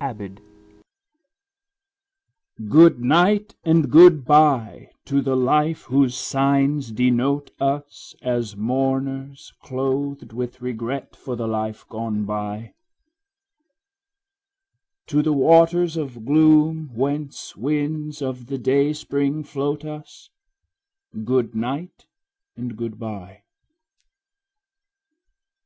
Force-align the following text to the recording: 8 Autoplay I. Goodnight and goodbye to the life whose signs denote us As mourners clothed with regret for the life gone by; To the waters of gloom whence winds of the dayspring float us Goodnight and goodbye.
8 0.00 0.16
Autoplay 0.16 0.38
I. 0.48 0.52
Goodnight 2.70 3.54
and 3.64 3.90
goodbye 3.90 4.90
to 5.04 5.20
the 5.20 5.36
life 5.36 5.82
whose 5.82 6.16
signs 6.16 6.90
denote 6.90 7.50
us 7.60 8.14
As 8.22 8.56
mourners 8.56 9.52
clothed 9.60 10.32
with 10.32 10.62
regret 10.62 11.14
for 11.14 11.36
the 11.36 11.46
life 11.46 11.86
gone 11.90 12.24
by; 12.24 12.72
To 15.08 15.20
the 15.20 15.34
waters 15.34 15.98
of 15.98 16.24
gloom 16.24 16.88
whence 16.94 17.54
winds 17.54 18.22
of 18.22 18.46
the 18.46 18.56
dayspring 18.56 19.42
float 19.44 19.84
us 19.84 20.30
Goodnight 21.24 22.06
and 22.56 22.74
goodbye. 22.74 23.42